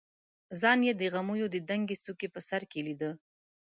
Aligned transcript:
ځان 0.61 0.79
د 0.99 1.01
غمیو 1.13 1.47
د 1.51 1.57
دنګې 1.69 1.95
څوکې 2.03 2.27
په 2.33 2.39
سر 2.47 2.61
کې 2.71 2.79
لیده. 2.87 3.11